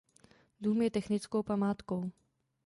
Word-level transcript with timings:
Dům 0.61 0.81
je 0.81 0.91
technickou 0.91 1.43
památkou. 1.43 2.11